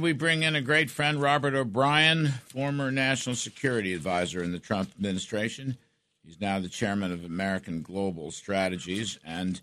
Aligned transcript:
We 0.00 0.12
bring 0.12 0.44
in 0.44 0.54
a 0.54 0.60
great 0.60 0.92
friend, 0.92 1.20
Robert 1.20 1.56
O'Brien, 1.56 2.28
former 2.28 2.92
national 2.92 3.34
security 3.34 3.92
advisor 3.94 4.44
in 4.44 4.52
the 4.52 4.60
Trump 4.60 4.92
administration. 4.96 5.76
He's 6.24 6.40
now 6.40 6.60
the 6.60 6.68
chairman 6.68 7.10
of 7.10 7.24
American 7.24 7.82
Global 7.82 8.30
Strategies. 8.30 9.18
And 9.24 9.60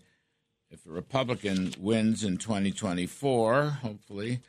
if 0.69 0.85
a 0.85 0.89
Republican 0.89 1.73
wins 1.79 2.25
in 2.25 2.35
2024, 2.35 3.63
hopefully, 3.81 4.41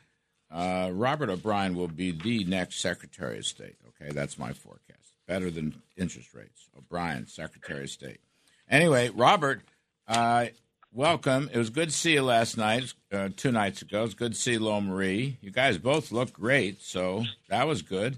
uh, 0.51 0.89
Robert 0.91 1.29
O'Brien 1.29 1.73
will 1.73 1.87
be 1.87 2.11
the 2.11 2.43
next 2.43 2.81
Secretary 2.81 3.37
of 3.37 3.45
State. 3.45 3.77
Okay, 3.87 4.11
that's 4.11 4.37
my 4.37 4.51
forecast. 4.51 5.15
Better 5.25 5.49
than 5.49 5.81
interest 5.95 6.33
rates. 6.33 6.67
O'Brien, 6.77 7.27
Secretary 7.27 7.83
of 7.83 7.89
State. 7.89 8.19
Anyway, 8.69 9.07
Robert, 9.07 9.61
uh, 10.05 10.47
welcome. 10.97 11.47
It 11.53 11.59
was 11.59 11.69
good 11.69 11.89
to 11.89 11.95
see 11.95 12.13
you 12.13 12.23
last 12.23 12.57
night, 12.57 12.91
uh, 13.13 13.29
two 13.35 13.51
nights 13.51 13.83
ago. 13.83 13.99
It 13.99 14.05
was 14.05 14.13
good 14.15 14.31
to 14.31 14.37
see 14.37 14.57
Lo 14.57 14.81
Marie. 14.81 15.37
You 15.41 15.51
guys 15.51 15.77
both 15.77 16.11
look 16.11 16.33
great, 16.33 16.81
so 16.81 17.23
that 17.49 17.67
was 17.67 17.83
good. 17.83 18.17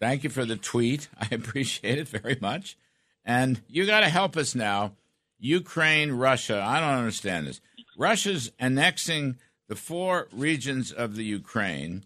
Thank 0.00 0.24
you 0.24 0.30
for 0.30 0.44
the 0.44 0.56
tweet. 0.56 1.08
I 1.20 1.28
appreciate 1.30 2.00
it 2.00 2.08
very 2.08 2.36
much. 2.40 2.76
And 3.24 3.62
you 3.68 3.86
got 3.86 4.00
to 4.00 4.08
help 4.08 4.36
us 4.36 4.56
now. 4.56 4.96
Ukraine, 5.38 6.10
Russia. 6.10 6.60
I 6.60 6.80
don't 6.80 6.98
understand 6.98 7.46
this. 7.46 7.60
Russia's 7.96 8.50
annexing 8.58 9.36
the 9.68 9.76
four 9.76 10.26
regions 10.32 10.90
of 10.90 11.14
the 11.14 11.24
Ukraine, 11.24 12.04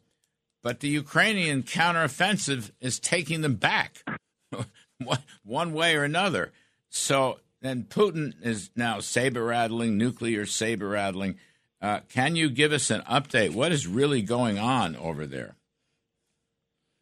but 0.63 0.81
the 0.81 0.89
Ukrainian 0.89 1.63
counteroffensive 1.63 2.73
is 2.79 3.01
taking 3.01 3.41
them 3.41 3.55
back 3.55 4.05
one 5.43 5.73
way 5.73 5.97
or 5.97 6.05
another. 6.05 6.53
So 6.91 7.39
then 7.65 7.85
Putin 7.85 8.35
is 8.43 8.71
now 8.77 9.01
saber 9.01 9.45
rattling, 9.45 9.97
nuclear 9.97 10.45
saber 10.45 10.89
rattling. 10.89 11.37
Uh, 11.81 12.01
can 12.09 12.37
you 12.37 12.51
give 12.51 12.73
us 12.73 12.91
an 12.91 13.01
update? 13.03 13.55
What 13.55 13.73
is 13.73 13.87
really 13.87 14.23
going 14.23 14.59
on 14.59 14.97
over 14.97 15.27
there? 15.27 15.57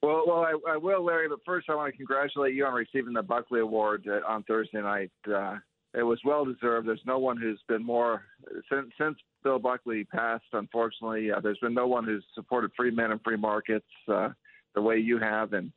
Well, 0.02 0.24
well, 0.26 0.40
I, 0.40 0.54
I 0.68 0.76
will, 0.76 1.04
Larry. 1.04 1.28
But 1.28 1.40
first, 1.44 1.68
I 1.68 1.74
want 1.74 1.92
to 1.92 1.96
congratulate 1.96 2.54
you 2.54 2.64
on 2.64 2.74
receiving 2.74 3.12
the 3.12 3.22
Buckley 3.22 3.60
Award 3.60 4.06
uh, 4.08 4.26
on 4.28 4.42
Thursday 4.44 4.80
night. 4.80 5.12
Uh, 5.28 5.56
it 5.94 6.02
was 6.02 6.18
well 6.24 6.44
deserved. 6.44 6.88
There's 6.88 7.02
no 7.06 7.18
one 7.18 7.36
who's 7.36 7.60
been 7.68 7.84
more 7.84 8.22
since 8.70 8.90
since 9.00 9.16
Bill 9.44 9.58
Buckley 9.58 10.04
passed. 10.04 10.44
Unfortunately, 10.52 11.30
uh, 11.30 11.40
there's 11.40 11.58
been 11.58 11.74
no 11.74 11.86
one 11.86 12.04
who's 12.04 12.24
supported 12.34 12.70
free 12.76 12.90
men 12.90 13.12
and 13.12 13.20
free 13.22 13.36
markets 13.36 13.86
uh, 14.08 14.30
the 14.74 14.82
way 14.82 14.98
you 14.98 15.18
have, 15.18 15.52
and 15.52 15.72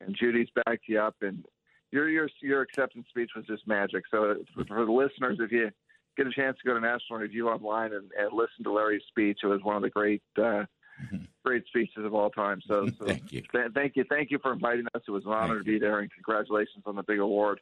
and 0.00 0.16
Judy's 0.18 0.48
backed 0.64 0.84
you 0.88 1.00
up, 1.00 1.16
and 1.22 1.44
your 1.90 2.08
your 2.08 2.28
your 2.42 2.62
acceptance 2.62 3.06
speech 3.08 3.30
was 3.34 3.46
just 3.46 3.66
magic. 3.66 4.04
So 4.10 4.36
for 4.66 4.84
the 4.84 4.92
listeners, 4.92 5.38
if 5.40 5.50
you 5.52 5.70
get 6.16 6.26
a 6.26 6.32
chance 6.32 6.56
to 6.58 6.68
go 6.68 6.74
to 6.74 6.80
National 6.80 7.20
Review 7.20 7.48
online 7.48 7.92
and, 7.92 8.10
and 8.18 8.32
listen 8.32 8.64
to 8.64 8.72
Larry's 8.72 9.02
speech, 9.08 9.38
it 9.42 9.46
was 9.46 9.62
one 9.62 9.76
of 9.76 9.82
the 9.82 9.90
great 9.90 10.22
uh, 10.36 10.40
mm-hmm. 10.40 11.24
great 11.44 11.66
speeches 11.66 12.04
of 12.04 12.14
all 12.14 12.30
time. 12.30 12.60
So, 12.66 12.86
so 12.98 13.06
thank 13.06 13.32
you, 13.32 13.42
th- 13.52 13.72
thank 13.74 13.96
you, 13.96 14.04
thank 14.08 14.30
you 14.30 14.38
for 14.42 14.52
inviting 14.52 14.86
us. 14.94 15.02
It 15.06 15.10
was 15.10 15.24
an 15.24 15.32
honor 15.32 15.54
thank 15.54 15.66
to 15.66 15.72
be 15.72 15.78
there, 15.78 16.00
and 16.00 16.10
congratulations 16.12 16.84
on 16.86 16.96
the 16.96 17.02
big 17.02 17.20
award. 17.20 17.60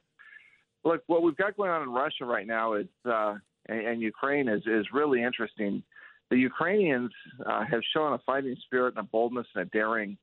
Look, 0.85 1.03
what 1.07 1.23
we've 1.23 1.37
got 1.37 1.57
going 1.57 1.71
on 1.71 1.83
in 1.83 1.91
Russia 1.91 2.25
right 2.25 2.47
now 2.47 2.75
is 2.75 2.87
uh, 3.05 3.35
and, 3.69 3.81
and 3.81 4.03
Ukraine 4.03 4.49
is 4.49 4.63
is 4.67 4.87
really 4.93 5.23
interesting. 5.23 5.83
The 6.31 6.39
Ukrainians 6.39 7.13
uh, 7.45 7.65
have 7.65 7.83
shown 7.95 8.13
a 8.13 8.19
fighting 8.19 8.57
spirit 8.65 8.95
and 8.97 9.07
a 9.07 9.09
boldness 9.09 9.47
and 9.55 9.63
a 9.63 9.67
daring 9.67 10.19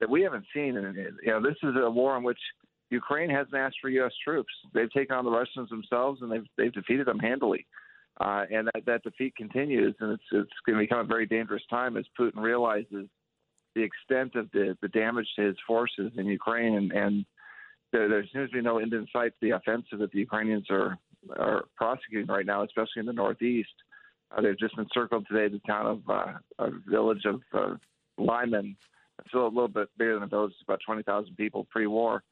that 0.00 0.10
we 0.10 0.22
haven't 0.22 0.46
seen. 0.52 0.76
And 0.76 0.96
you 0.96 1.30
know, 1.30 1.40
this 1.40 1.56
is 1.62 1.74
a 1.80 1.90
war 1.90 2.16
in 2.16 2.24
which 2.24 2.38
Ukraine 2.90 3.30
hasn't 3.30 3.54
asked 3.54 3.76
for 3.80 3.88
U.S. 3.88 4.12
troops. 4.22 4.52
They've 4.72 4.92
taken 4.92 5.16
on 5.16 5.24
the 5.24 5.30
Russians 5.30 5.68
themselves, 5.70 6.22
and 6.22 6.30
they've 6.30 6.46
they've 6.56 6.72
defeated 6.72 7.06
them 7.06 7.18
handily. 7.18 7.66
Uh, 8.20 8.44
and 8.52 8.68
that, 8.72 8.86
that 8.86 9.02
defeat 9.02 9.34
continues, 9.36 9.94
and 10.00 10.12
it's 10.12 10.22
it's 10.32 10.50
going 10.66 10.78
to 10.78 10.84
become 10.84 11.00
a 11.00 11.04
very 11.04 11.26
dangerous 11.26 11.62
time 11.68 11.96
as 11.96 12.04
Putin 12.18 12.40
realizes 12.40 13.08
the 13.74 13.82
extent 13.82 14.36
of 14.36 14.48
the, 14.52 14.76
the 14.82 14.88
damage 14.88 15.26
to 15.36 15.42
his 15.42 15.56
forces 15.66 16.12
in 16.16 16.26
Ukraine, 16.26 16.76
and, 16.76 16.92
and 16.92 17.24
there, 17.92 18.08
there 18.08 18.24
seems 18.32 18.50
to 18.50 18.56
be 18.56 18.62
no 18.62 18.78
end 18.78 18.92
in 18.92 19.06
sight 19.12 19.32
to 19.32 19.38
the 19.42 19.50
offensive 19.50 19.98
that 19.98 20.12
the 20.12 20.20
Ukrainians 20.20 20.66
are 20.70 20.98
are 21.36 21.64
prosecuting 21.74 22.26
right 22.26 22.46
now, 22.46 22.62
especially 22.62 23.00
in 23.00 23.06
the 23.06 23.12
northeast. 23.12 23.72
Uh, 24.30 24.42
they've 24.42 24.58
just 24.58 24.76
encircled 24.78 25.26
today 25.26 25.48
the 25.48 25.60
town 25.66 25.86
of 25.86 26.00
uh, 26.08 26.32
a 26.58 26.70
village 26.86 27.24
of 27.24 27.40
uh, 27.54 27.74
Lyman. 28.18 28.76
It's 29.24 29.34
a 29.34 29.38
little 29.38 29.68
bit 29.68 29.88
bigger 29.96 30.14
than 30.14 30.24
a 30.24 30.28
village, 30.28 30.52
it's 30.52 30.62
about 30.62 30.80
20,000 30.84 31.34
people 31.36 31.66
pre-war 31.70 32.22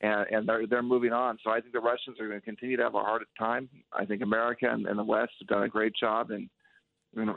and, 0.00 0.26
and 0.30 0.48
they're 0.48 0.66
they're 0.66 0.82
moving 0.82 1.12
on. 1.12 1.38
So 1.44 1.50
I 1.50 1.60
think 1.60 1.72
the 1.72 1.80
Russians 1.80 2.18
are 2.20 2.28
going 2.28 2.40
to 2.40 2.44
continue 2.44 2.76
to 2.76 2.82
have 2.82 2.94
a 2.94 3.00
hard 3.00 3.22
time. 3.38 3.68
I 3.92 4.04
think 4.04 4.22
America 4.22 4.66
and, 4.70 4.86
and 4.86 4.98
the 4.98 5.04
West 5.04 5.32
have 5.40 5.48
done 5.48 5.62
a 5.62 5.68
great 5.68 5.92
job, 5.98 6.30
know, 7.24 7.36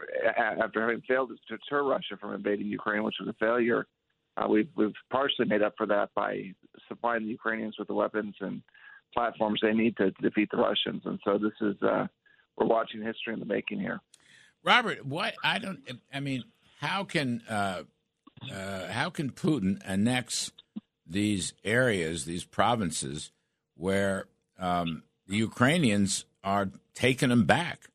after 0.61 0.81
having 0.81 1.01
failed 1.07 1.29
to 1.29 1.57
deter 1.57 1.83
Russia 1.83 2.15
from 2.19 2.33
invading 2.33 2.67
Ukraine, 2.67 3.03
which 3.03 3.15
was 3.19 3.29
a 3.29 3.45
failure, 3.45 3.85
uh, 4.37 4.47
we've 4.47 4.69
we've 4.75 4.93
partially 5.11 5.45
made 5.45 5.61
up 5.61 5.73
for 5.77 5.85
that 5.87 6.09
by 6.15 6.53
supplying 6.87 7.23
the 7.23 7.29
Ukrainians 7.29 7.75
with 7.77 7.87
the 7.87 7.93
weapons 7.93 8.35
and 8.39 8.61
platforms 9.13 9.59
they 9.61 9.73
need 9.73 9.95
to, 9.97 10.11
to 10.11 10.21
defeat 10.21 10.49
the 10.51 10.57
Russians. 10.57 11.03
And 11.05 11.19
so 11.23 11.37
this 11.37 11.53
is 11.61 11.75
uh, 11.81 12.07
we're 12.57 12.67
watching 12.67 13.01
history 13.01 13.33
in 13.33 13.39
the 13.39 13.45
making 13.45 13.79
here. 13.79 13.99
Robert, 14.63 15.05
what 15.05 15.35
I 15.43 15.59
don't, 15.59 15.79
I 16.13 16.19
mean, 16.19 16.45
how 16.79 17.03
can 17.03 17.41
uh, 17.49 17.83
uh, 18.51 18.87
how 18.87 19.09
can 19.09 19.31
Putin 19.31 19.81
annex 19.85 20.51
these 21.05 21.53
areas, 21.63 22.25
these 22.25 22.45
provinces, 22.45 23.31
where 23.75 24.25
um, 24.59 25.03
the 25.27 25.37
Ukrainians 25.37 26.25
are 26.43 26.69
taking 26.93 27.29
them 27.29 27.45
back. 27.45 27.87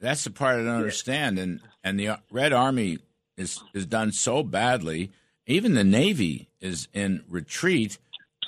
That's 0.00 0.24
the 0.24 0.30
part 0.30 0.56
I 0.60 0.64
don't 0.64 0.76
understand. 0.76 1.38
And 1.38 1.60
and 1.82 1.98
the 1.98 2.18
Red 2.30 2.52
Army 2.52 2.98
is 3.36 3.62
is 3.72 3.86
done 3.86 4.12
so 4.12 4.42
badly. 4.42 5.10
Even 5.46 5.74
the 5.74 5.84
Navy 5.84 6.48
is 6.60 6.88
in 6.92 7.24
retreat 7.28 7.98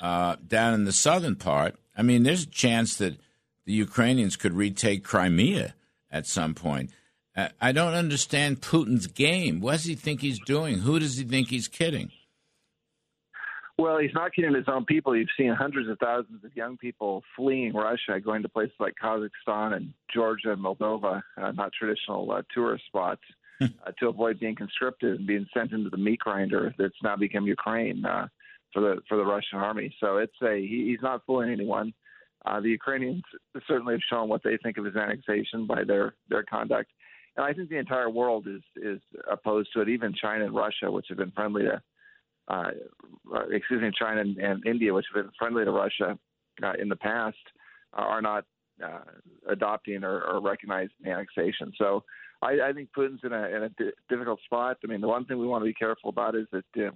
uh, 0.01 0.35
down 0.47 0.73
in 0.73 0.85
the 0.85 0.91
southern 0.91 1.35
part. 1.35 1.75
I 1.95 2.01
mean, 2.01 2.23
there's 2.23 2.43
a 2.43 2.47
chance 2.47 2.95
that 2.97 3.17
the 3.65 3.73
Ukrainians 3.73 4.35
could 4.35 4.53
retake 4.53 5.03
Crimea 5.03 5.75
at 6.11 6.25
some 6.25 6.53
point. 6.53 6.91
Uh, 7.35 7.49
I 7.61 7.71
don't 7.71 7.93
understand 7.93 8.61
Putin's 8.61 9.07
game. 9.07 9.59
What 9.59 9.73
does 9.73 9.83
he 9.83 9.95
think 9.95 10.21
he's 10.21 10.39
doing? 10.39 10.79
Who 10.79 10.99
does 10.99 11.17
he 11.17 11.23
think 11.23 11.49
he's 11.49 11.67
kidding? 11.67 12.11
Well, 13.79 13.99
he's 13.99 14.13
not 14.13 14.33
kidding 14.33 14.55
his 14.55 14.67
own 14.67 14.85
people. 14.85 15.15
You've 15.15 15.27
seen 15.37 15.53
hundreds 15.53 15.87
of 15.87 15.99
thousands 15.99 16.43
of 16.43 16.55
young 16.55 16.77
people 16.77 17.23
fleeing 17.35 17.73
Russia, 17.73 18.19
going 18.19 18.41
to 18.41 18.49
places 18.49 18.73
like 18.79 18.95
Kazakhstan 19.01 19.75
and 19.75 19.93
Georgia 20.11 20.53
and 20.53 20.63
Moldova, 20.63 21.21
uh, 21.39 21.51
not 21.51 21.71
traditional 21.73 22.31
uh, 22.31 22.41
tourist 22.51 22.85
spots, 22.87 23.21
hmm. 23.59 23.65
uh, 23.85 23.91
to 23.99 24.07
avoid 24.07 24.39
being 24.39 24.55
conscripted 24.55 25.19
and 25.19 25.27
being 25.27 25.45
sent 25.53 25.73
into 25.73 25.91
the 25.91 25.97
meat 25.97 26.19
grinder 26.19 26.73
that's 26.79 26.95
now 27.03 27.15
become 27.15 27.45
Ukraine 27.45 28.03
uh, 28.03 28.27
for 28.73 28.81
the 28.81 29.01
for 29.07 29.15
the 29.15 29.25
Russian 29.25 29.59
army. 29.59 29.95
So 29.99 30.17
it's 30.17 30.41
a 30.41 30.55
he, 30.55 30.87
he's 30.89 31.03
not 31.03 31.21
fooling 31.27 31.51
anyone. 31.51 31.93
Uh, 32.47 32.59
the 32.59 32.69
Ukrainians 32.69 33.23
certainly 33.67 33.93
have 33.93 34.01
shown 34.09 34.27
what 34.27 34.41
they 34.43 34.57
think 34.57 34.77
of 34.77 34.85
his 34.85 34.95
annexation 34.95 35.67
by 35.67 35.83
their 35.83 36.15
their 36.29 36.43
conduct, 36.43 36.89
and 37.35 37.45
I 37.45 37.53
think 37.53 37.69
the 37.69 37.77
entire 37.77 38.09
world 38.09 38.47
is 38.47 38.63
is 38.75 39.01
opposed 39.31 39.69
to 39.73 39.81
it. 39.81 39.89
Even 39.89 40.15
China 40.19 40.45
and 40.45 40.55
Russia, 40.55 40.89
which 40.89 41.07
have 41.09 41.17
been 41.19 41.31
friendly 41.31 41.61
to 41.63 41.79
uh, 42.47 42.71
excuse 43.51 43.81
me, 43.81 43.91
China 43.97 44.21
and, 44.21 44.37
and, 44.37 44.65
India, 44.65 44.93
which 44.93 45.05
have 45.13 45.23
been 45.23 45.31
friendly 45.37 45.65
to 45.65 45.71
Russia 45.71 46.17
uh, 46.63 46.73
in 46.79 46.87
the 46.87 46.95
past, 46.95 47.37
uh, 47.97 48.01
are 48.01 48.21
not 48.21 48.45
uh, 48.83 48.99
adopting 49.49 50.03
or, 50.03 50.21
or, 50.21 50.41
recognizing 50.41 50.95
annexation. 51.05 51.73
So 51.77 52.03
I, 52.41 52.59
I, 52.69 52.73
think 52.73 52.89
Putin's 52.95 53.21
in 53.23 53.33
a, 53.33 53.47
in 53.47 53.63
a 53.63 53.69
difficult 54.07 54.39
spot. 54.45 54.77
I 54.83 54.87
mean, 54.87 55.01
the 55.01 55.07
one 55.07 55.25
thing 55.25 55.39
we 55.39 55.47
want 55.47 55.63
to 55.63 55.69
be 55.69 55.73
careful 55.73 56.09
about 56.09 56.35
is 56.35 56.45
that 56.51 56.63
you 56.75 56.91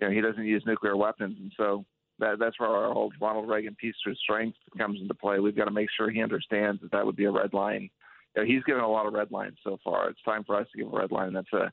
know 0.00 0.10
he 0.10 0.20
doesn't 0.20 0.44
use 0.44 0.62
nuclear 0.66 0.96
weapons, 0.96 1.36
and 1.38 1.52
so 1.56 1.84
that, 2.18 2.38
that's 2.38 2.58
where 2.58 2.70
our 2.70 2.92
whole 2.92 3.12
Ronald 3.20 3.48
Reagan 3.48 3.76
peace 3.78 3.94
through 4.02 4.14
strength 4.16 4.56
comes 4.78 5.00
into 5.00 5.14
play. 5.14 5.38
We've 5.38 5.56
got 5.56 5.66
to 5.66 5.70
make 5.70 5.88
sure 5.96 6.10
he 6.10 6.22
understands 6.22 6.80
that 6.80 6.90
that 6.92 7.04
would 7.04 7.16
be 7.16 7.26
a 7.26 7.30
red 7.30 7.52
line. 7.52 7.90
You 8.34 8.42
know, 8.42 8.48
he's 8.48 8.64
given 8.64 8.82
a 8.82 8.90
lot 8.90 9.06
of 9.06 9.12
red 9.12 9.30
lines 9.30 9.58
so 9.62 9.78
far. 9.84 10.08
It's 10.08 10.22
time 10.22 10.44
for 10.44 10.56
us 10.56 10.66
to 10.72 10.78
give 10.78 10.92
a 10.92 10.96
red 10.96 11.12
line, 11.12 11.32
that's 11.32 11.52
a 11.52 11.70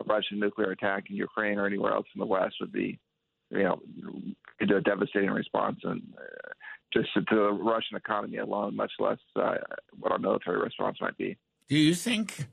a 0.00 0.04
Russian 0.04 0.40
nuclear 0.40 0.70
attack 0.70 1.04
in 1.10 1.16
Ukraine 1.16 1.58
or 1.58 1.66
anywhere 1.66 1.92
else 1.92 2.06
in 2.14 2.18
the 2.20 2.26
West 2.26 2.56
would 2.60 2.72
be, 2.72 2.98
you 3.50 3.62
know, 3.62 3.80
a 4.60 4.80
devastating 4.80 5.30
response 5.30 5.78
and 5.84 6.02
uh, 6.16 6.48
just 6.92 7.12
to 7.14 7.22
the 7.30 7.52
Russian 7.52 7.96
economy 7.96 8.38
alone, 8.38 8.76
much 8.76 8.92
less 8.98 9.18
uh, 9.36 9.54
what 9.98 10.12
our 10.12 10.18
military 10.18 10.60
response 10.60 10.98
might 11.00 11.16
be. 11.16 11.36
Do 11.68 11.76
you 11.76 11.94
think? 11.94 12.46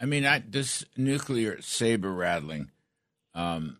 I 0.00 0.06
mean, 0.06 0.24
I, 0.24 0.42
this 0.46 0.84
nuclear 0.96 1.60
saber 1.60 2.12
rattling. 2.12 2.70
Um, 3.34 3.78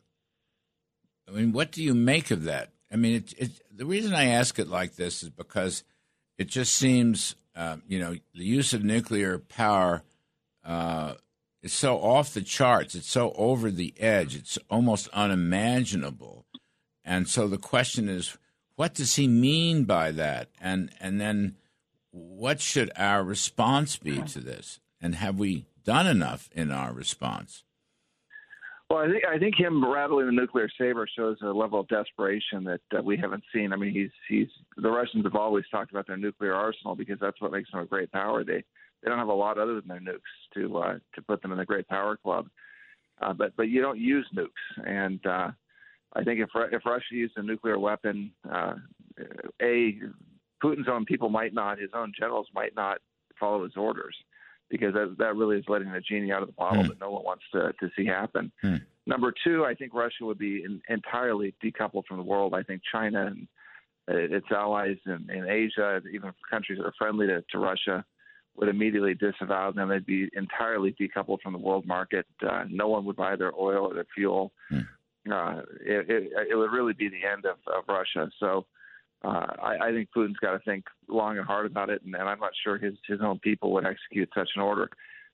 I 1.28 1.32
mean, 1.32 1.52
what 1.52 1.72
do 1.72 1.82
you 1.82 1.94
make 1.94 2.30
of 2.30 2.44
that? 2.44 2.70
I 2.92 2.96
mean, 2.96 3.14
it, 3.16 3.34
it, 3.38 3.50
the 3.72 3.86
reason 3.86 4.14
I 4.14 4.26
ask 4.26 4.58
it 4.58 4.68
like 4.68 4.96
this 4.96 5.22
is 5.22 5.30
because 5.30 5.84
it 6.38 6.48
just 6.48 6.74
seems, 6.74 7.36
uh, 7.54 7.76
you 7.86 8.00
know, 8.00 8.16
the 8.34 8.44
use 8.44 8.74
of 8.74 8.82
nuclear 8.82 9.38
power 9.38 10.02
uh, 10.64 11.14
it's 11.62 11.74
so 11.74 11.98
off 11.98 12.34
the 12.34 12.42
charts. 12.42 12.94
It's 12.94 13.10
so 13.10 13.32
over 13.36 13.70
the 13.70 13.94
edge. 13.98 14.34
It's 14.34 14.58
almost 14.70 15.08
unimaginable. 15.08 16.46
And 17.04 17.28
so 17.28 17.48
the 17.48 17.58
question 17.58 18.08
is, 18.08 18.36
what 18.76 18.94
does 18.94 19.16
he 19.16 19.28
mean 19.28 19.84
by 19.84 20.10
that? 20.12 20.48
And 20.60 20.90
and 21.00 21.20
then 21.20 21.56
what 22.12 22.60
should 22.60 22.90
our 22.96 23.22
response 23.22 23.96
be 23.96 24.22
to 24.22 24.40
this? 24.40 24.80
And 25.00 25.14
have 25.14 25.38
we 25.38 25.66
done 25.84 26.06
enough 26.06 26.48
in 26.54 26.70
our 26.70 26.92
response? 26.92 27.64
Well, 28.88 28.98
I 28.98 29.08
think 29.08 29.24
I 29.24 29.38
think 29.38 29.54
him 29.56 29.88
rattling 29.88 30.26
the 30.26 30.32
nuclear 30.32 30.68
saber 30.76 31.06
shows 31.16 31.36
a 31.42 31.46
level 31.46 31.78
of 31.80 31.88
desperation 31.88 32.64
that, 32.64 32.80
that 32.90 33.04
we 33.04 33.16
haven't 33.16 33.44
seen. 33.54 33.72
I 33.72 33.76
mean, 33.76 33.92
he's 33.92 34.10
he's 34.28 34.48
the 34.76 34.90
Russians 34.90 35.24
have 35.24 35.36
always 35.36 35.64
talked 35.70 35.92
about 35.92 36.06
their 36.06 36.16
nuclear 36.16 36.54
arsenal 36.54 36.96
because 36.96 37.18
that's 37.20 37.40
what 37.40 37.52
makes 37.52 37.70
them 37.70 37.80
a 37.80 37.86
great 37.86 38.10
power. 38.10 38.42
They 38.44 38.64
they 39.02 39.08
don't 39.08 39.18
have 39.18 39.28
a 39.28 39.32
lot 39.32 39.58
other 39.58 39.80
than 39.80 39.88
their 39.88 40.00
nukes 40.00 40.20
to 40.54 40.78
uh, 40.78 40.94
to 41.14 41.22
put 41.22 41.42
them 41.42 41.52
in 41.52 41.58
the 41.58 41.64
great 41.64 41.88
power 41.88 42.16
club. 42.16 42.48
Uh, 43.20 43.32
but 43.32 43.54
but 43.56 43.68
you 43.68 43.80
don't 43.80 43.98
use 43.98 44.26
nukes, 44.34 44.86
and 44.86 45.24
uh, 45.26 45.48
I 46.14 46.24
think 46.24 46.40
if 46.40 46.48
if 46.72 46.86
Russia 46.86 47.04
used 47.12 47.36
a 47.36 47.42
nuclear 47.42 47.78
weapon, 47.78 48.32
uh, 48.50 48.74
a 49.62 49.98
Putin's 50.62 50.88
own 50.88 51.04
people 51.04 51.28
might 51.28 51.54
not, 51.54 51.78
his 51.78 51.90
own 51.94 52.12
generals 52.18 52.46
might 52.54 52.74
not 52.74 52.98
follow 53.38 53.64
his 53.64 53.76
orders 53.76 54.14
because 54.68 54.94
that, 54.94 55.16
that 55.18 55.34
really 55.34 55.56
is 55.56 55.64
letting 55.68 55.90
the 55.90 56.00
genie 56.00 56.32
out 56.32 56.42
of 56.42 56.48
the 56.48 56.52
bottle 56.52 56.84
mm. 56.84 56.88
that 56.88 57.00
no 57.00 57.10
one 57.10 57.24
wants 57.24 57.44
to, 57.52 57.72
to 57.80 57.90
see 57.96 58.06
happen. 58.06 58.52
Mm. 58.62 58.80
Number 59.06 59.32
two, 59.42 59.64
I 59.64 59.74
think 59.74 59.94
Russia 59.94 60.24
would 60.24 60.38
be 60.38 60.62
in, 60.64 60.80
entirely 60.88 61.54
decoupled 61.64 62.04
from 62.06 62.18
the 62.18 62.22
world. 62.22 62.54
I 62.54 62.62
think 62.62 62.82
China 62.92 63.26
and 63.26 63.48
uh, 64.08 64.36
its 64.36 64.46
allies 64.52 64.96
in, 65.06 65.28
in 65.30 65.48
Asia, 65.48 66.00
even 66.12 66.32
countries 66.48 66.78
that 66.78 66.86
are 66.86 66.94
friendly 66.96 67.26
to, 67.26 67.42
to 67.50 67.58
Russia, 67.58 68.04
would 68.56 68.68
immediately 68.68 69.14
disavow 69.14 69.70
them. 69.70 69.88
They'd 69.88 70.04
be 70.04 70.28
entirely 70.34 70.94
decoupled 71.00 71.40
from 71.42 71.52
the 71.52 71.58
world 71.58 71.86
market. 71.86 72.26
Uh, 72.46 72.64
no 72.68 72.88
one 72.88 73.04
would 73.06 73.16
buy 73.16 73.36
their 73.36 73.54
oil 73.54 73.86
or 73.86 73.94
their 73.94 74.06
fuel. 74.14 74.52
Mm. 74.70 74.86
Uh, 75.30 75.62
it, 75.84 76.10
it, 76.10 76.32
it, 76.50 76.56
would 76.56 76.72
really 76.72 76.94
be 76.94 77.08
the 77.08 77.26
end 77.30 77.44
of, 77.44 77.56
of 77.66 77.84
Russia. 77.88 78.30
So 78.40 78.66
uh, 79.22 79.46
I, 79.62 79.88
I 79.88 79.92
think 79.92 80.08
Putin's 80.16 80.38
got 80.38 80.52
to 80.52 80.58
think 80.60 80.84
long 81.08 81.36
and 81.36 81.46
hard 81.46 81.66
about 81.66 81.90
it, 81.90 82.02
and, 82.04 82.14
and 82.14 82.28
I'm 82.28 82.40
not 82.40 82.52
sure 82.64 82.78
his 82.78 82.94
his 83.06 83.20
own 83.22 83.38
people 83.40 83.70
would 83.72 83.84
execute 83.84 84.30
such 84.34 84.48
an 84.56 84.62
order. 84.62 84.88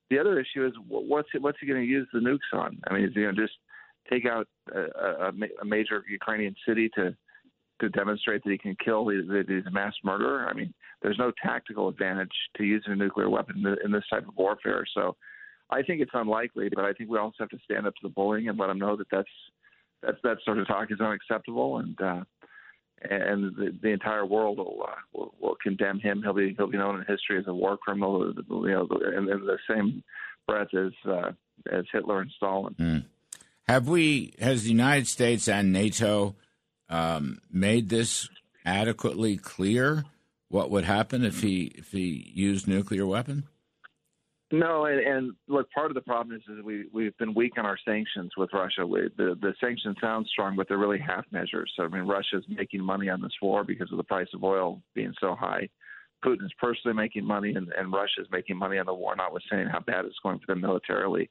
The 0.09 0.19
other 0.19 0.39
issue 0.39 0.65
is 0.65 0.73
what's 0.87 1.29
it, 1.33 1.41
what's 1.41 1.57
he 1.61 1.67
going 1.67 1.81
to 1.81 1.87
use 1.87 2.07
the 2.11 2.19
nukes 2.19 2.57
on? 2.57 2.79
I 2.87 2.93
mean, 2.93 3.05
is 3.05 3.11
he 3.13 3.21
going 3.21 3.35
to 3.35 3.41
just 3.41 3.57
take 4.09 4.25
out 4.25 4.47
a, 4.73 4.79
a, 4.79 5.31
a 5.61 5.65
major 5.65 6.03
Ukrainian 6.09 6.55
city 6.67 6.89
to 6.95 7.15
to 7.79 7.89
demonstrate 7.89 8.43
that 8.43 8.51
he 8.51 8.57
can 8.57 8.75
kill 8.83 9.05
that 9.05 9.45
he's 9.47 9.65
a 9.65 9.71
mass 9.71 9.93
murderer? 10.03 10.47
I 10.49 10.53
mean, 10.53 10.73
there's 11.01 11.19
no 11.19 11.31
tactical 11.43 11.87
advantage 11.87 12.31
to 12.57 12.63
using 12.63 12.93
a 12.93 12.95
nuclear 12.95 13.29
weapon 13.29 13.63
in 13.83 13.91
this 13.91 14.03
type 14.09 14.27
of 14.27 14.35
warfare. 14.37 14.85
So, 14.93 15.15
I 15.69 15.81
think 15.81 16.01
it's 16.01 16.11
unlikely, 16.13 16.69
but 16.73 16.85
I 16.85 16.93
think 16.93 17.09
we 17.09 17.17
also 17.17 17.35
have 17.39 17.49
to 17.49 17.59
stand 17.65 17.87
up 17.87 17.93
to 17.95 17.99
the 18.03 18.09
bullying 18.09 18.47
and 18.47 18.57
let 18.57 18.67
them 18.67 18.79
know 18.79 18.95
that 18.95 19.07
that's 19.11 19.29
that's 20.01 20.17
that 20.23 20.37
sort 20.45 20.59
of 20.59 20.67
talk 20.67 20.91
is 20.91 21.01
unacceptable 21.01 21.79
and. 21.79 21.99
uh 22.01 22.23
and 23.01 23.55
the, 23.55 23.77
the 23.81 23.89
entire 23.89 24.25
world 24.25 24.57
will, 24.57 24.83
uh, 24.87 24.95
will, 25.13 25.33
will 25.39 25.57
condemn 25.61 25.99
him. 25.99 26.21
He'll 26.23 26.33
be 26.33 26.55
he'll 26.57 26.67
be 26.67 26.77
known 26.77 26.95
in 26.95 27.01
history 27.01 27.37
as 27.37 27.45
a 27.47 27.53
war 27.53 27.77
criminal, 27.77 28.33
you 28.35 28.71
know, 28.71 28.87
in, 29.15 29.29
in 29.29 29.45
the 29.45 29.57
same 29.69 30.03
breath 30.47 30.73
as 30.73 30.93
uh, 31.07 31.31
as 31.71 31.85
Hitler 31.91 32.21
and 32.21 32.31
Stalin. 32.35 32.75
Mm. 32.79 33.05
Have 33.67 33.87
we? 33.87 34.33
Has 34.39 34.63
the 34.63 34.69
United 34.69 35.07
States 35.07 35.47
and 35.47 35.71
NATO 35.71 36.35
um, 36.89 37.39
made 37.51 37.89
this 37.89 38.29
adequately 38.65 39.37
clear? 39.37 40.05
What 40.49 40.71
would 40.71 40.85
happen 40.85 41.23
if 41.25 41.41
he 41.41 41.71
if 41.75 41.91
he 41.91 42.31
used 42.33 42.67
nuclear 42.67 43.05
weapon? 43.05 43.47
No, 44.49 44.85
and, 44.85 44.99
and 45.01 45.31
look, 45.49 45.69
part 45.71 45.91
of 45.91 45.95
the 45.95 46.01
problem 46.01 46.37
is, 46.37 46.41
is 46.47 46.63
we 46.63 46.85
we've 46.93 47.17
been 47.17 47.33
weak 47.33 47.57
on 47.57 47.65
our 47.65 47.77
sanctions 47.83 48.31
with 48.37 48.49
Russia. 48.53 48.87
We, 48.87 49.09
the 49.17 49.37
the 49.41 49.53
sanctions 49.59 49.97
sound 49.99 50.25
strong, 50.31 50.55
but 50.55 50.69
they're 50.69 50.77
really 50.77 50.99
half 50.99 51.25
measures. 51.31 51.71
So 51.75 51.83
I 51.83 51.89
mean, 51.89 52.03
Russia's 52.03 52.45
making 52.47 52.81
money 52.81 53.09
on 53.09 53.21
this 53.21 53.33
war 53.41 53.65
because 53.65 53.91
of 53.91 53.97
the 53.97 54.05
price 54.05 54.29
of 54.33 54.43
oil 54.43 54.81
being 54.95 55.13
so 55.19 55.35
high. 55.35 55.67
Putin's 56.25 56.53
personally 56.59 56.95
making 56.95 57.25
money, 57.25 57.53
and, 57.55 57.67
and 57.77 57.91
Russia's 57.91 58.27
making 58.31 58.57
money 58.57 58.77
on 58.77 58.85
the 58.85 58.93
war, 58.93 59.15
notwithstanding 59.15 59.67
how 59.67 59.81
bad 59.81 60.05
it's 60.05 60.15
going 60.23 60.39
for 60.39 60.47
them 60.47 60.61
militarily. 60.61 61.29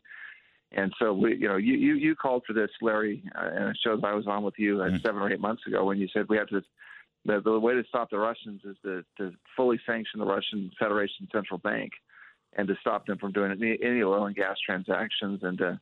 And 0.72 0.92
so 0.98 1.14
we, 1.14 1.36
you 1.36 1.48
know, 1.48 1.56
you 1.56 1.74
you, 1.74 1.94
you 1.94 2.14
called 2.14 2.42
for 2.46 2.52
this, 2.52 2.70
Larry, 2.82 3.22
uh, 3.34 3.48
and 3.50 3.68
it 3.70 3.78
shows 3.82 4.02
I 4.04 4.14
was 4.14 4.26
on 4.26 4.42
with 4.42 4.54
you 4.58 4.82
uh, 4.82 4.88
mm-hmm. 4.88 4.96
seven 4.98 5.22
or 5.22 5.32
eight 5.32 5.40
months 5.40 5.62
ago 5.66 5.86
when 5.86 5.96
you 5.96 6.08
said 6.12 6.26
we 6.28 6.36
have 6.36 6.48
to. 6.48 6.60
The, 7.26 7.40
the 7.44 7.58
way 7.58 7.74
to 7.74 7.82
stop 7.88 8.10
the 8.10 8.18
Russians 8.18 8.60
is 8.64 8.76
to, 8.84 9.04
to 9.18 9.32
fully 9.56 9.80
sanction 9.84 10.20
the 10.20 10.26
Russian 10.26 10.70
Federation 10.78 11.28
Central 11.32 11.58
Bank 11.58 11.90
and 12.56 12.68
to 12.68 12.74
stop 12.80 13.06
them 13.06 13.18
from 13.18 13.32
doing 13.32 13.50
any, 13.50 13.78
any 13.82 14.02
oil 14.02 14.26
and 14.26 14.36
gas 14.36 14.56
transactions 14.64 15.40
and 15.42 15.60
uh, 15.60 15.72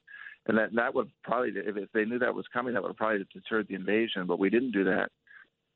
and 0.46 0.58
that 0.58 0.74
that 0.74 0.94
would 0.94 1.10
probably 1.22 1.52
if 1.54 1.90
they 1.92 2.04
knew 2.04 2.18
that 2.18 2.34
was 2.34 2.44
coming 2.52 2.74
that 2.74 2.82
would 2.82 2.96
probably 2.96 3.24
deterred 3.32 3.66
the 3.68 3.74
invasion 3.74 4.26
but 4.26 4.38
we 4.38 4.50
didn't 4.50 4.72
do 4.72 4.84
that 4.84 5.10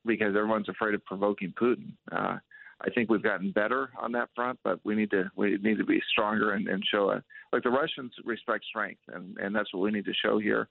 because 0.04 0.28
everyone's 0.28 0.68
afraid 0.68 0.94
of 0.94 1.04
provoking 1.04 1.52
Putin. 1.60 1.92
Uh, 2.10 2.38
I 2.80 2.90
think 2.94 3.10
we've 3.10 3.22
gotten 3.22 3.50
better 3.50 3.90
on 4.00 4.12
that 4.12 4.28
front, 4.36 4.58
but 4.62 4.78
we 4.84 4.94
need 4.94 5.10
to 5.10 5.30
we 5.36 5.56
need 5.58 5.78
to 5.78 5.84
be 5.84 6.00
stronger 6.12 6.52
and, 6.52 6.68
and 6.68 6.82
show 6.92 7.10
a 7.10 7.22
like 7.52 7.62
the 7.62 7.70
Russians 7.70 8.12
respect 8.24 8.64
strength, 8.64 9.00
and 9.12 9.36
and 9.38 9.54
that's 9.54 9.72
what 9.72 9.82
we 9.82 9.90
need 9.90 10.04
to 10.04 10.14
show 10.14 10.38
here. 10.38 10.68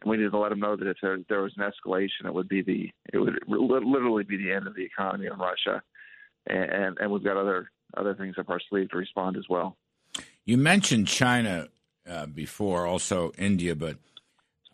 And 0.00 0.10
we 0.10 0.16
need 0.16 0.30
to 0.30 0.38
let 0.38 0.50
them 0.50 0.60
know 0.60 0.76
that 0.76 0.86
if 0.86 0.96
there, 1.00 1.18
there 1.28 1.42
was 1.42 1.54
an 1.56 1.64
escalation, 1.64 2.26
it 2.26 2.34
would 2.34 2.48
be 2.48 2.62
the 2.62 2.90
it 3.12 3.18
would 3.18 3.38
literally 3.48 4.24
be 4.24 4.36
the 4.36 4.52
end 4.52 4.66
of 4.66 4.74
the 4.74 4.84
economy 4.84 5.26
in 5.26 5.38
Russia, 5.38 5.82
and 6.46 6.70
and, 6.70 6.98
and 6.98 7.10
we've 7.10 7.24
got 7.24 7.36
other 7.36 7.70
other 7.96 8.14
things 8.14 8.36
up 8.38 8.50
our 8.50 8.60
sleeve 8.68 8.90
to 8.90 8.96
respond 8.96 9.36
as 9.36 9.44
well. 9.48 9.76
You 10.44 10.58
mentioned 10.58 11.08
China 11.08 11.68
uh, 12.08 12.26
before, 12.26 12.86
also 12.86 13.32
India, 13.38 13.74
but 13.74 13.96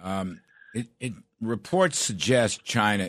um, 0.03 0.41
it, 0.75 0.89
it, 0.99 1.13
reports 1.41 1.99
suggest 1.99 2.65
China 2.65 3.09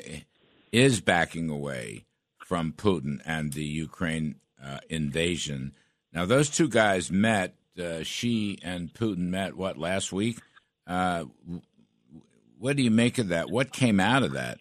is 0.71 1.01
backing 1.01 1.49
away 1.49 2.05
from 2.45 2.73
Putin 2.73 3.19
and 3.25 3.53
the 3.53 3.63
Ukraine 3.63 4.35
uh, 4.63 4.79
invasion. 4.89 5.73
Now, 6.13 6.25
those 6.25 6.49
two 6.49 6.67
guys 6.67 7.11
met. 7.11 7.55
Uh, 7.79 8.03
Xi 8.03 8.59
and 8.61 8.93
Putin 8.93 9.29
met 9.29 9.55
what 9.55 9.77
last 9.77 10.11
week. 10.11 10.39
Uh, 10.85 11.23
what 12.61 12.77
do 12.77 12.83
you 12.83 12.91
make 12.91 13.17
of 13.17 13.29
that? 13.29 13.49
What 13.49 13.73
came 13.73 13.99
out 13.99 14.21
of 14.21 14.33
that? 14.33 14.59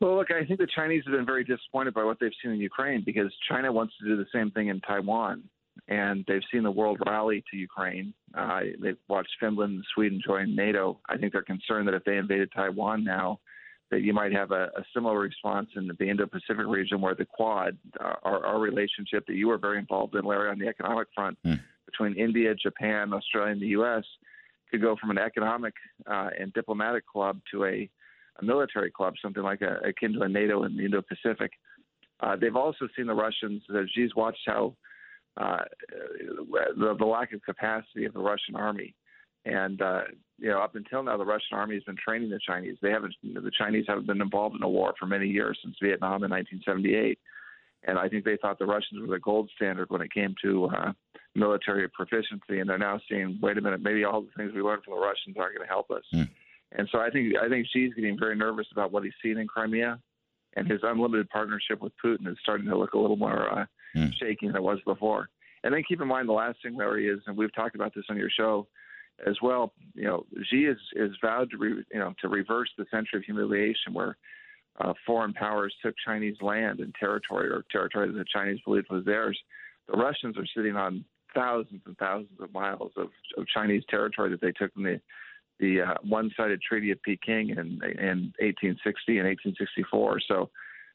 Well, 0.00 0.16
look, 0.16 0.32
I 0.32 0.44
think 0.44 0.58
the 0.58 0.66
Chinese 0.66 1.04
have 1.06 1.12
been 1.12 1.24
very 1.24 1.44
disappointed 1.44 1.94
by 1.94 2.02
what 2.02 2.18
they've 2.20 2.32
seen 2.42 2.52
in 2.52 2.58
Ukraine 2.58 3.04
because 3.06 3.32
China 3.48 3.72
wants 3.72 3.94
to 4.00 4.04
do 4.04 4.16
the 4.16 4.26
same 4.34 4.50
thing 4.50 4.66
in 4.66 4.80
Taiwan, 4.80 5.44
and 5.86 6.24
they've 6.26 6.42
seen 6.52 6.64
the 6.64 6.70
world 6.72 6.98
rally 7.06 7.44
to 7.52 7.56
Ukraine. 7.56 8.12
Uh, 8.36 8.60
they've 8.82 8.98
watched 9.08 9.30
Finland 9.38 9.74
and 9.74 9.84
Sweden 9.94 10.20
join 10.26 10.56
NATO. 10.56 10.98
I 11.08 11.16
think 11.16 11.32
they're 11.32 11.42
concerned 11.42 11.86
that 11.86 11.94
if 11.94 12.02
they 12.02 12.16
invaded 12.16 12.50
Taiwan 12.52 13.04
now, 13.04 13.38
that 13.92 14.02
you 14.02 14.12
might 14.12 14.32
have 14.32 14.50
a, 14.50 14.64
a 14.76 14.84
similar 14.92 15.20
response 15.20 15.68
in 15.76 15.88
the 15.98 16.08
Indo-Pacific 16.10 16.66
region, 16.66 17.00
where 17.00 17.14
the 17.14 17.26
Quad, 17.26 17.78
uh, 18.00 18.14
our, 18.24 18.44
our 18.44 18.58
relationship 18.58 19.24
that 19.28 19.36
you 19.36 19.46
were 19.46 19.58
very 19.58 19.78
involved 19.78 20.16
in, 20.16 20.24
Larry, 20.24 20.50
on 20.50 20.58
the 20.58 20.66
economic 20.66 21.06
front 21.14 21.38
mm. 21.46 21.60
between 21.86 22.14
India, 22.14 22.56
Japan, 22.56 23.12
Australia, 23.12 23.52
and 23.52 23.62
the 23.62 23.68
U.S. 23.68 24.04
could 24.74 24.82
go 24.82 24.96
from 25.00 25.10
an 25.10 25.18
economic 25.18 25.74
uh, 26.10 26.30
and 26.38 26.52
diplomatic 26.52 27.06
club 27.06 27.40
to 27.52 27.64
a 27.64 27.88
a 28.40 28.44
military 28.44 28.90
club, 28.90 29.14
something 29.22 29.42
like 29.42 29.62
a, 29.62 29.78
akin 29.88 30.12
to 30.14 30.22
a 30.22 30.28
NATO 30.28 30.64
in 30.64 30.76
the 30.76 30.84
Indo-Pacific. 30.84 31.52
Uh, 32.20 32.36
they've 32.36 32.56
also 32.56 32.88
seen 32.96 33.06
the 33.06 33.14
Russians. 33.14 33.62
Uh, 33.72 33.82
Xi's 33.94 34.14
watched 34.16 34.42
how 34.46 34.74
uh, 35.36 35.58
the, 36.76 36.96
the 36.98 37.04
lack 37.04 37.32
of 37.32 37.42
capacity 37.42 38.04
of 38.04 38.12
the 38.12 38.20
Russian 38.20 38.54
army, 38.54 38.94
and 39.44 39.82
uh, 39.82 40.02
you 40.38 40.48
know, 40.48 40.60
up 40.60 40.74
until 40.74 41.02
now, 41.02 41.16
the 41.16 41.24
Russian 41.24 41.58
army 41.58 41.74
has 41.74 41.84
been 41.84 41.96
training 41.96 42.30
the 42.30 42.38
Chinese. 42.46 42.76
They 42.80 42.90
haven't. 42.90 43.14
The 43.22 43.50
Chinese 43.56 43.84
haven't 43.88 44.06
been 44.06 44.22
involved 44.22 44.56
in 44.56 44.62
a 44.62 44.68
war 44.68 44.94
for 44.98 45.06
many 45.06 45.26
years 45.26 45.58
since 45.62 45.76
Vietnam 45.82 46.22
in 46.22 46.30
1978, 46.30 47.18
and 47.84 47.98
I 47.98 48.08
think 48.08 48.24
they 48.24 48.38
thought 48.40 48.58
the 48.58 48.66
Russians 48.66 49.00
were 49.00 49.14
the 49.14 49.20
gold 49.20 49.50
standard 49.56 49.90
when 49.90 50.02
it 50.02 50.12
came 50.12 50.34
to 50.42 50.66
uh, 50.66 50.92
military 51.34 51.88
proficiency. 51.88 52.60
And 52.60 52.68
they're 52.68 52.78
now 52.78 53.00
seeing, 53.08 53.38
wait 53.42 53.58
a 53.58 53.60
minute, 53.60 53.82
maybe 53.82 54.04
all 54.04 54.22
the 54.22 54.28
things 54.36 54.52
we 54.54 54.62
learned 54.62 54.84
from 54.84 54.94
the 54.94 55.00
Russians 55.00 55.36
aren't 55.38 55.56
going 55.56 55.66
to 55.66 55.72
help 55.72 55.90
us. 55.90 56.04
Mm. 56.14 56.28
And 56.72 56.88
so 56.90 56.98
I 56.98 57.10
think 57.10 57.34
I 57.36 57.48
think 57.48 57.66
Xi's 57.72 57.94
getting 57.94 58.18
very 58.18 58.36
nervous 58.36 58.66
about 58.72 58.92
what 58.92 59.04
he's 59.04 59.12
seen 59.22 59.38
in 59.38 59.46
Crimea, 59.46 60.00
and 60.56 60.68
his 60.68 60.80
unlimited 60.82 61.28
partnership 61.30 61.80
with 61.80 61.92
Putin 62.04 62.26
is 62.26 62.36
starting 62.42 62.66
to 62.66 62.76
look 62.76 62.94
a 62.94 62.98
little 62.98 63.16
more 63.16 63.60
uh, 63.60 63.66
mm. 63.96 64.12
shaky 64.14 64.48
than 64.48 64.56
it 64.56 64.62
was 64.62 64.78
before. 64.84 65.28
And 65.62 65.72
then 65.72 65.82
keep 65.86 66.00
in 66.00 66.08
mind 66.08 66.28
the 66.28 66.32
last 66.32 66.58
thing, 66.62 66.76
Larry, 66.76 67.08
is, 67.08 67.20
and 67.26 67.36
we've 67.36 67.54
talked 67.54 67.74
about 67.74 67.94
this 67.94 68.04
on 68.10 68.16
your 68.16 68.28
show 68.28 68.66
as 69.26 69.36
well. 69.40 69.72
You 69.94 70.04
know, 70.04 70.26
Xi 70.50 70.64
is 70.64 70.78
is 70.96 71.12
vowed 71.22 71.50
to 71.50 71.56
re, 71.56 71.84
you 71.92 71.98
know 72.00 72.14
to 72.20 72.28
reverse 72.28 72.70
the 72.76 72.86
century 72.90 73.18
of 73.18 73.24
humiliation 73.24 73.92
where 73.92 74.16
uh, 74.80 74.92
foreign 75.06 75.32
powers 75.32 75.74
took 75.82 75.94
Chinese 76.04 76.36
land 76.40 76.80
and 76.80 76.94
territory 76.98 77.48
or 77.48 77.64
territory 77.70 78.08
that 78.08 78.18
the 78.18 78.24
Chinese 78.32 78.58
believed 78.64 78.88
was 78.90 79.04
theirs. 79.04 79.38
The 79.88 79.96
Russians 79.96 80.36
are 80.36 80.46
sitting 80.56 80.76
on 80.76 81.04
thousands 81.34 81.82
and 81.86 81.96
thousands 81.98 82.40
of 82.40 82.52
miles 82.52 82.92
of, 82.96 83.08
of 83.36 83.46
Chinese 83.46 83.82
territory 83.88 84.30
that 84.30 84.40
they 84.40 84.52
took 84.52 84.70
in 84.76 84.82
the 84.82 85.00
the 85.60 85.82
uh, 85.82 85.94
one-sided 86.02 86.60
Treaty 86.60 86.90
of 86.90 87.00
Peking 87.02 87.50
in, 87.50 87.58
in 87.58 88.32
1860 88.42 89.18
and 89.18 89.28
1864. 89.28 90.20
So 90.26 90.50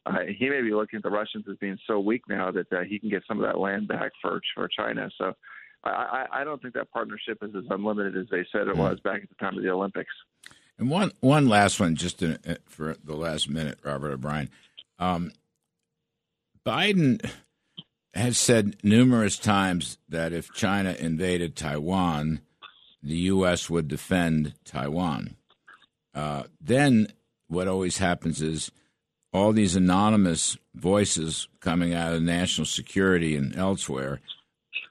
uh, 0.05 0.17
he 0.37 0.49
may 0.49 0.61
be 0.61 0.73
looking 0.73 0.97
at 0.97 1.03
the 1.03 1.09
Russians 1.09 1.45
as 1.49 1.55
being 1.57 1.77
so 1.87 1.99
weak 1.99 2.23
now 2.27 2.51
that 2.51 2.71
uh, 2.73 2.81
he 2.81 2.99
can 2.99 3.09
get 3.09 3.23
some 3.25 3.39
of 3.39 3.45
that 3.45 3.57
land 3.57 3.87
back 3.87 4.11
for 4.21 4.41
for 4.53 4.67
China. 4.67 5.09
So 5.17 5.33
I, 5.83 6.25
I 6.31 6.43
don't 6.43 6.61
think 6.61 6.73
that 6.73 6.91
partnership 6.91 7.37
is 7.41 7.51
as 7.55 7.63
unlimited 7.69 8.17
as 8.17 8.27
they 8.29 8.45
said 8.51 8.67
it 8.67 8.75
hmm. 8.75 8.79
was 8.79 8.99
back 8.99 9.21
at 9.23 9.29
the 9.29 9.35
time 9.35 9.57
of 9.57 9.63
the 9.63 9.69
Olympics. 9.69 10.13
And 10.77 10.89
one 10.89 11.11
one 11.19 11.47
last 11.47 11.79
one, 11.79 11.95
just 11.95 12.21
in, 12.21 12.37
for 12.65 12.95
the 13.03 13.15
last 13.15 13.49
minute, 13.49 13.79
Robert 13.83 14.11
O'Brien. 14.11 14.49
Um, 14.97 15.31
Biden 16.65 17.25
has 18.13 18.37
said 18.37 18.75
numerous 18.83 19.37
times 19.37 19.97
that 20.09 20.33
if 20.33 20.53
China 20.53 20.95
invaded 20.99 21.55
Taiwan, 21.55 22.41
the 23.03 23.15
U.S. 23.15 23.69
would 23.69 23.87
defend 23.87 24.55
Taiwan. 24.65 25.35
Uh, 26.13 26.43
then 26.59 27.07
what 27.47 27.67
always 27.67 27.97
happens 27.99 28.41
is 28.41 28.71
all 29.31 29.53
these 29.53 29.75
anonymous 29.75 30.57
voices 30.73 31.47
coming 31.59 31.93
out 31.93 32.13
of 32.13 32.21
national 32.21 32.65
security 32.65 33.35
and 33.35 33.55
elsewhere 33.55 34.19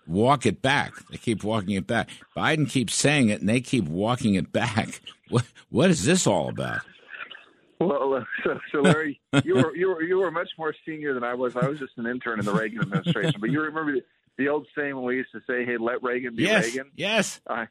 walk 0.08 0.46
it 0.46 0.62
back. 0.62 0.94
They 1.10 1.18
keep 1.18 1.44
walking 1.44 1.74
it 1.74 1.86
back. 1.86 2.08
Biden 2.36 2.68
keeps 2.68 2.94
saying 2.94 3.28
it, 3.28 3.40
and 3.40 3.48
they 3.48 3.60
keep 3.60 3.84
walking 3.84 4.34
it 4.34 4.52
back. 4.52 5.00
What 5.30 5.44
what 5.68 5.90
is 5.90 6.06
this 6.06 6.26
all 6.26 6.48
about? 6.48 6.80
Well, 7.80 8.14
uh, 8.14 8.24
so, 8.44 8.58
so 8.72 8.80
Larry, 8.80 9.20
you 9.44 9.54
were 9.54 9.76
you 9.76 9.88
were 9.88 10.02
you 10.02 10.18
were 10.18 10.30
much 10.30 10.50
more 10.58 10.74
senior 10.84 11.14
than 11.14 11.24
I 11.24 11.34
was. 11.34 11.56
I 11.56 11.68
was 11.68 11.78
just 11.78 11.92
an 11.96 12.06
intern 12.06 12.40
in 12.40 12.44
the 12.44 12.52
Reagan 12.52 12.80
administration, 12.80 13.40
but 13.40 13.50
you 13.50 13.60
remember 13.60 13.92
the, 13.92 14.02
the 14.36 14.48
old 14.48 14.66
saying 14.76 14.94
when 14.96 15.04
we 15.04 15.16
used 15.16 15.32
to 15.32 15.40
say, 15.46 15.64
"Hey, 15.64 15.76
let 15.78 16.02
Reagan 16.02 16.34
be 16.34 16.44
yes, 16.44 16.66
Reagan." 16.66 16.90
Yes. 16.96 17.40
Uh, 17.46 17.66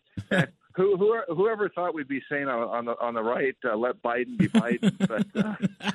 who, 0.78 0.96
who, 0.96 1.20
whoever 1.36 1.70
thought 1.70 1.96
we'd 1.96 2.08
be 2.08 2.22
saying 2.30 2.48
on, 2.48 2.70
on 2.70 2.86
the 2.86 3.00
on 3.00 3.14
the 3.16 3.24
right, 3.24 3.56
uh, 3.66 3.76
"Let 3.76 4.02
Biden 4.02 4.38
be 4.38 4.48
Biden," 4.48 4.96
but 5.08 5.46
uh, 5.46 5.92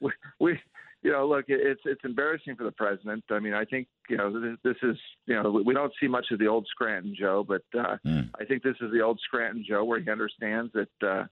we, 0.00 0.10
we, 0.40 0.58
you 1.02 1.12
know, 1.12 1.28
look, 1.28 1.44
it's 1.48 1.82
it's 1.84 2.00
embarrassing 2.02 2.56
for 2.56 2.64
the 2.64 2.72
president. 2.72 3.24
I 3.30 3.38
mean, 3.38 3.52
I 3.52 3.64
think 3.64 3.88
you 4.08 4.16
know 4.16 4.40
this, 4.40 4.58
this 4.64 4.76
is 4.82 4.96
you 5.26 5.40
know 5.40 5.62
we 5.64 5.74
don't 5.74 5.92
see 6.00 6.08
much 6.08 6.26
of 6.32 6.38
the 6.38 6.48
old 6.48 6.66
Scranton 6.68 7.14
Joe, 7.16 7.44
but 7.46 7.62
uh, 7.78 7.98
mm. 8.04 8.30
I 8.40 8.44
think 8.44 8.62
this 8.62 8.76
is 8.80 8.90
the 8.90 9.02
old 9.02 9.20
Scranton 9.22 9.64
Joe 9.68 9.84
where 9.84 10.00
he 10.00 10.10
understands 10.10 10.72
that. 10.72 11.06
Uh, 11.06 11.24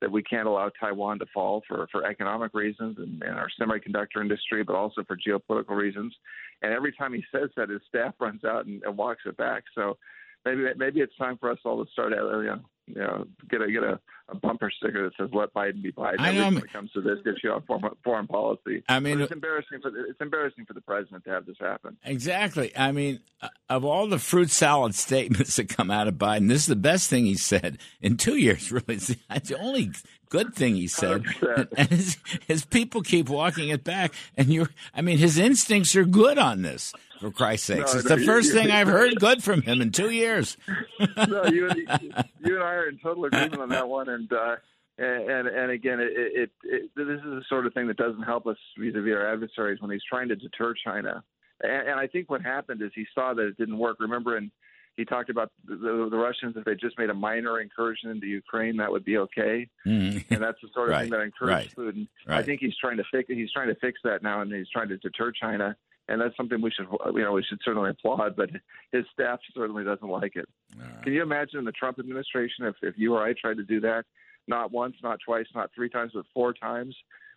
that 0.00 0.10
we 0.10 0.22
can't 0.22 0.46
allow 0.46 0.70
Taiwan 0.80 1.18
to 1.18 1.26
fall 1.34 1.62
for, 1.66 1.88
for 1.90 2.06
economic 2.06 2.54
reasons 2.54 2.98
and, 2.98 3.22
and 3.22 3.34
our 3.34 3.48
semiconductor 3.60 4.20
industry, 4.20 4.62
but 4.62 4.76
also 4.76 5.02
for 5.04 5.16
geopolitical 5.16 5.76
reasons. 5.76 6.14
And 6.62 6.72
every 6.72 6.92
time 6.92 7.12
he 7.12 7.24
says 7.32 7.50
that, 7.56 7.68
his 7.68 7.80
staff 7.88 8.14
runs 8.20 8.44
out 8.44 8.66
and, 8.66 8.82
and 8.84 8.96
walks 8.96 9.22
it 9.26 9.36
back. 9.36 9.64
So 9.74 9.96
maybe 10.44 10.64
maybe 10.76 11.00
it's 11.00 11.16
time 11.16 11.36
for 11.38 11.50
us 11.50 11.58
all 11.64 11.84
to 11.84 11.90
start, 11.92 12.12
uh, 12.12 12.38
you 12.38 12.46
know, 12.46 12.60
you 12.88 13.00
know, 13.00 13.26
get 13.48 13.62
a 13.62 13.70
get 13.70 13.82
a, 13.82 13.98
a 14.28 14.36
bumper 14.36 14.70
sticker 14.70 15.04
that 15.04 15.12
says 15.18 15.30
"Let 15.32 15.52
Biden 15.54 15.82
be 15.82 15.92
Biden." 15.92 16.16
I 16.18 16.32
know, 16.32 16.44
when 16.46 16.56
um, 16.56 16.58
it 16.58 16.72
comes 16.72 16.90
to 16.92 17.00
this 17.00 17.18
issue 17.24 17.50
on 17.50 17.62
foreign, 17.62 17.94
foreign 18.04 18.26
policy. 18.26 18.82
I 18.88 19.00
mean, 19.00 19.18
but 19.18 19.24
it's 19.24 19.32
embarrassing 19.32 19.80
for 19.82 19.90
the, 19.90 20.06
it's 20.08 20.20
embarrassing 20.20 20.64
for 20.64 20.74
the 20.74 20.80
president 20.80 21.24
to 21.24 21.30
have 21.30 21.46
this 21.46 21.56
happen. 21.60 21.96
Exactly. 22.04 22.76
I 22.76 22.92
mean, 22.92 23.20
of 23.68 23.84
all 23.84 24.06
the 24.06 24.18
fruit 24.18 24.50
salad 24.50 24.94
statements 24.94 25.56
that 25.56 25.68
come 25.68 25.90
out 25.90 26.08
of 26.08 26.14
Biden, 26.14 26.48
this 26.48 26.62
is 26.62 26.66
the 26.66 26.76
best 26.76 27.10
thing 27.10 27.26
he 27.26 27.36
said 27.36 27.78
in 28.00 28.16
two 28.16 28.36
years. 28.36 28.72
Really, 28.78 28.96
it's 28.96 29.08
the 29.48 29.58
only 29.58 29.90
good 30.28 30.54
thing 30.54 30.76
he 30.76 30.86
said. 30.86 31.22
100%. 31.24 31.68
And 31.76 31.88
his, 31.88 32.16
his 32.46 32.64
people 32.64 33.02
keep 33.02 33.28
walking 33.28 33.68
it 33.68 33.84
back. 33.84 34.12
And 34.36 34.48
you're, 34.48 34.70
I 34.94 35.02
mean, 35.02 35.18
his 35.18 35.38
instincts 35.38 35.94
are 35.96 36.04
good 36.04 36.38
on 36.38 36.62
this. 36.62 36.92
For 37.20 37.32
Christ's 37.32 37.66
sakes, 37.66 37.94
no, 37.94 37.98
it's 37.98 38.08
no, 38.08 38.16
the 38.16 38.24
first 38.24 38.52
thing 38.52 38.70
I've 38.70 38.86
heard 38.86 39.18
good 39.18 39.42
from 39.42 39.62
him 39.62 39.80
in 39.80 39.90
two 39.90 40.10
years. 40.10 40.56
no, 41.28 41.46
you, 41.46 41.68
you 42.44 42.54
and 42.54 42.62
I 42.62 42.74
are 42.74 42.88
in 42.88 42.98
total 42.98 43.24
agreement 43.24 43.60
on 43.60 43.70
that 43.70 43.88
one, 43.88 44.08
and 44.08 44.32
uh, 44.32 44.54
and 44.98 45.48
and 45.48 45.72
again, 45.72 45.98
it, 45.98 46.12
it, 46.14 46.50
it, 46.62 46.90
this 46.94 47.08
is 47.08 47.22
the 47.24 47.42
sort 47.48 47.66
of 47.66 47.74
thing 47.74 47.88
that 47.88 47.96
doesn't 47.96 48.22
help 48.22 48.46
us 48.46 48.56
vis-a-vis 48.78 49.12
our 49.12 49.32
adversaries 49.32 49.80
when 49.80 49.90
he's 49.90 50.02
trying 50.08 50.28
to 50.28 50.36
deter 50.36 50.74
China. 50.84 51.24
And, 51.60 51.88
and 51.88 52.00
I 52.00 52.06
think 52.06 52.30
what 52.30 52.42
happened 52.42 52.82
is 52.82 52.92
he 52.94 53.04
saw 53.12 53.34
that 53.34 53.42
it 53.42 53.56
didn't 53.56 53.78
work. 53.78 53.96
Remember, 53.98 54.36
in 54.36 54.52
he 54.98 55.04
talked 55.04 55.30
about 55.30 55.52
the, 55.64 55.76
the, 55.76 56.08
the 56.10 56.16
Russians 56.16 56.56
if 56.56 56.64
they 56.64 56.74
just 56.74 56.98
made 56.98 57.08
a 57.08 57.14
minor 57.14 57.60
incursion 57.60 58.10
into 58.10 58.26
Ukraine, 58.26 58.76
that 58.78 58.90
would 58.90 59.04
be 59.04 59.16
okay, 59.18 59.68
mm. 59.86 60.24
and 60.28 60.42
that's 60.42 60.60
the 60.60 60.68
sort 60.74 60.88
of 60.88 60.94
right. 60.94 61.02
thing 61.02 61.10
that 61.12 61.20
encourages 61.20 61.72
right. 61.78 61.94
Putin. 61.94 62.08
Right. 62.26 62.38
I 62.38 62.42
think 62.42 62.60
he's 62.60 62.76
trying 62.76 62.96
to 62.96 63.04
fix 63.12 63.28
he's 63.28 63.52
trying 63.52 63.68
to 63.68 63.76
fix 63.76 64.00
that 64.02 64.24
now, 64.24 64.40
and 64.40 64.52
he's 64.52 64.68
trying 64.68 64.88
to 64.88 64.96
deter 64.98 65.30
China, 65.30 65.76
and 66.08 66.20
that's 66.20 66.36
something 66.36 66.60
we 66.60 66.72
should 66.72 66.88
you 67.14 67.22
know 67.22 67.32
we 67.32 67.44
should 67.44 67.60
certainly 67.64 67.90
applaud. 67.90 68.34
But 68.34 68.50
his 68.90 69.04
staff 69.12 69.38
certainly 69.54 69.84
doesn't 69.84 70.08
like 70.08 70.34
it. 70.34 70.48
Right. 70.76 71.02
Can 71.04 71.12
you 71.12 71.22
imagine 71.22 71.64
the 71.64 71.72
Trump 71.72 72.00
administration 72.00 72.66
if 72.66 72.74
if 72.82 72.94
you 72.98 73.14
or 73.14 73.22
I 73.22 73.34
tried 73.40 73.58
to 73.58 73.64
do 73.64 73.80
that? 73.82 74.04
Not 74.48 74.72
once, 74.72 74.96
not 75.00 75.20
twice, 75.24 75.46
not 75.54 75.70
three 75.76 75.88
times, 75.88 76.12
but 76.14 76.24
four 76.34 76.52
times. 76.52 76.96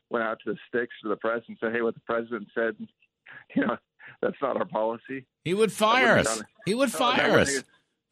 Went 0.09 0.25
out 0.25 0.39
to 0.45 0.53
the 0.53 0.57
sticks 0.67 0.95
to 1.03 1.09
the 1.09 1.15
press 1.15 1.41
and 1.47 1.57
said, 1.59 1.73
"Hey, 1.73 1.83
what 1.83 1.93
the 1.93 2.01
president 2.01 2.47
said, 2.55 2.75
you 3.55 3.67
know, 3.67 3.77
that's 4.21 4.37
not 4.41 4.57
our 4.57 4.65
policy." 4.65 5.25
He 5.43 5.53
would 5.53 5.71
fire 5.71 6.19
us. 6.19 6.41
He 6.65 6.73
would 6.73 6.91
fire 6.91 7.35
no, 7.35 7.39
us. 7.39 7.63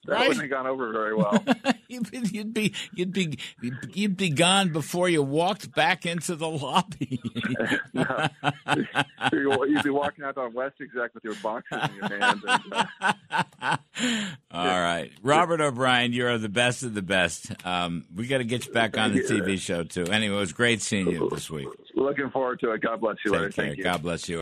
That 0.06 0.14
right? 0.14 0.28
wouldn't 0.30 0.44
have 0.44 0.50
gone 0.50 0.66
over 0.66 0.94
very 0.94 1.14
well. 1.14 1.44
you'd 1.90 2.10
be 2.54 2.74
you'd 2.96 3.12
be 3.12 3.38
you'd 3.94 4.16
be 4.16 4.30
gone 4.30 4.72
before 4.72 5.10
you 5.10 5.22
walked 5.22 5.74
back 5.76 6.06
into 6.06 6.38
the 6.38 6.48
lobby. 6.48 7.22
no. 7.94 8.28
You'd 9.34 9.84
be 9.84 9.90
walking 9.90 10.24
out 10.24 10.38
on 10.38 10.54
West 10.54 10.76
Exec 10.82 11.14
with 11.14 11.24
your 11.26 11.36
boxes 11.44 11.80
in 11.90 11.96
your 11.96 12.20
hand. 12.20 12.42
And, 12.48 12.88
uh, 13.62 13.78
All 14.52 14.82
right, 14.82 15.12
Robert 15.22 15.60
O'Brien, 15.60 16.14
you 16.14 16.28
are 16.28 16.38
the 16.38 16.50
best 16.50 16.84
of 16.84 16.94
the 16.94 17.02
best. 17.02 17.52
Um, 17.66 18.06
we 18.16 18.28
got 18.28 18.38
to 18.38 18.46
get 18.46 18.68
you 18.68 18.72
back 18.74 18.98
on 18.98 19.14
the 19.14 19.24
TV 19.24 19.60
show 19.60 19.84
too. 19.84 20.06
Anyway, 20.06 20.36
it 20.36 20.40
was 20.40 20.54
great 20.54 20.82
seeing 20.82 21.10
you 21.10 21.30
this 21.30 21.50
week. 21.50 21.68
Looking 21.94 22.30
forward 22.30 22.62
to 22.62 22.72
it. 22.72 22.82
God 22.82 23.02
bless 23.02 23.18
you, 23.26 23.32
Take 23.32 23.40
Larry. 23.40 23.54
Care. 23.54 23.66
Thank 23.66 23.78
you. 23.78 23.84
God 23.84 24.02
bless 24.02 24.30
you. 24.30 24.38